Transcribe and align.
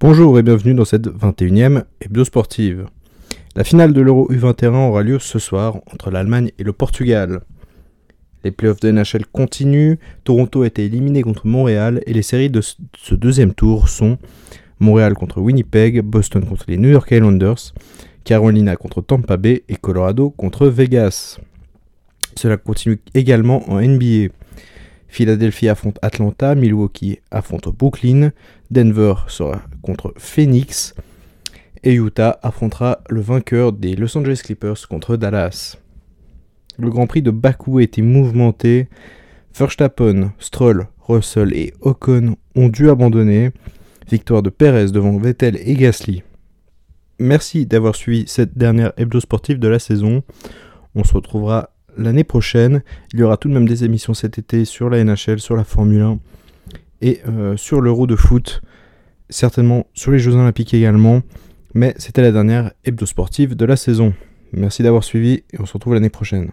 Bonjour 0.00 0.38
et 0.38 0.44
bienvenue 0.44 0.74
dans 0.74 0.84
cette 0.84 1.08
21e 1.08 1.82
hebdo 2.00 2.24
sportive. 2.24 2.86
La 3.56 3.64
finale 3.64 3.92
de 3.92 4.00
l'Euro 4.00 4.28
U21 4.30 4.90
aura 4.90 5.02
lieu 5.02 5.18
ce 5.18 5.40
soir 5.40 5.78
entre 5.92 6.12
l'Allemagne 6.12 6.52
et 6.56 6.62
le 6.62 6.72
Portugal. 6.72 7.40
Les 8.44 8.52
playoffs 8.52 8.78
de 8.78 8.92
NHL 8.92 9.26
continuent, 9.26 9.96
Toronto 10.22 10.62
a 10.62 10.68
été 10.68 10.84
éliminé 10.84 11.22
contre 11.22 11.48
Montréal 11.48 12.00
et 12.06 12.12
les 12.12 12.22
séries 12.22 12.48
de 12.48 12.60
ce 12.60 13.14
deuxième 13.16 13.54
tour 13.54 13.88
sont 13.88 14.18
Montréal 14.78 15.14
contre 15.14 15.40
Winnipeg, 15.40 16.00
Boston 16.02 16.44
contre 16.44 16.66
les 16.68 16.76
New 16.76 16.90
York 16.90 17.10
Islanders, 17.10 17.74
Carolina 18.22 18.76
contre 18.76 19.00
Tampa 19.00 19.36
Bay 19.36 19.64
et 19.68 19.74
Colorado 19.74 20.30
contre 20.30 20.68
Vegas. 20.68 21.40
Cela 22.36 22.56
continue 22.56 23.00
également 23.14 23.68
en 23.68 23.80
NBA. 23.80 24.28
Philadelphie 25.08 25.68
affronte 25.68 25.98
Atlanta, 26.02 26.54
Milwaukee 26.54 27.18
affronte 27.30 27.68
Brooklyn, 27.68 28.30
Denver 28.70 29.14
sera 29.28 29.62
contre 29.82 30.12
Phoenix 30.18 30.94
et 31.82 31.94
Utah 31.94 32.38
affrontera 32.42 32.98
le 33.08 33.20
vainqueur 33.20 33.72
des 33.72 33.96
Los 33.96 34.16
Angeles 34.16 34.40
Clippers 34.44 34.88
contre 34.88 35.16
Dallas. 35.16 35.78
Le 36.78 36.90
Grand 36.90 37.06
Prix 37.06 37.22
de 37.22 37.30
Bakou 37.30 37.78
a 37.78 37.82
été 37.82 38.02
mouvementé. 38.02 38.88
Verstappen, 39.54 40.32
Stroll, 40.38 40.86
Russell 41.00 41.54
et 41.54 41.72
Ocon 41.80 42.36
ont 42.54 42.68
dû 42.68 42.90
abandonner. 42.90 43.50
Victoire 44.08 44.42
de 44.42 44.50
Perez 44.50 44.90
devant 44.90 45.16
Vettel 45.18 45.58
et 45.64 45.74
Gasly. 45.74 46.22
Merci 47.18 47.66
d'avoir 47.66 47.96
suivi 47.96 48.24
cette 48.28 48.56
dernière 48.56 48.92
hebdo 48.96 49.18
sportive 49.20 49.58
de 49.58 49.68
la 49.68 49.78
saison. 49.78 50.22
On 50.94 51.04
se 51.04 51.14
retrouvera 51.14 51.70
l'année 51.96 52.24
prochaine. 52.24 52.82
Il 53.12 53.20
y 53.20 53.22
aura 53.22 53.36
tout 53.36 53.48
de 53.48 53.54
même 53.54 53.68
des 53.68 53.84
émissions 53.84 54.14
cet 54.14 54.38
été 54.38 54.64
sur 54.64 54.88
la 54.88 55.02
NHL, 55.02 55.40
sur 55.40 55.56
la 55.56 55.64
Formule 55.64 56.02
1 56.02 56.18
et 57.00 57.20
euh, 57.28 57.56
sur 57.56 57.80
l'Euro 57.80 58.06
de 58.06 58.16
foot. 58.16 58.62
Certainement 59.30 59.86
sur 59.94 60.10
les 60.10 60.18
Jeux 60.18 60.34
Olympiques 60.34 60.74
également. 60.74 61.22
Mais 61.74 61.94
c'était 61.98 62.22
la 62.22 62.32
dernière 62.32 62.72
hebdo 62.84 63.06
sportive 63.06 63.54
de 63.54 63.64
la 63.64 63.76
saison. 63.76 64.14
Merci 64.52 64.82
d'avoir 64.82 65.04
suivi 65.04 65.42
et 65.52 65.60
on 65.60 65.66
se 65.66 65.74
retrouve 65.74 65.94
l'année 65.94 66.08
prochaine. 66.08 66.50